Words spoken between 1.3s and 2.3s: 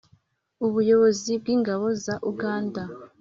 bw'ingabo za